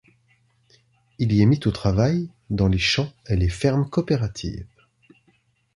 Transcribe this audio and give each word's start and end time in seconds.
Il 1.19 1.31
y 1.31 1.43
est 1.43 1.45
mis 1.45 1.59
au 1.67 1.69
travail 1.69 2.27
dans 2.49 2.67
les 2.67 2.79
champs 2.79 3.13
et 3.27 3.35
les 3.35 3.49
fermes 3.49 3.87
coopératives. 3.87 4.65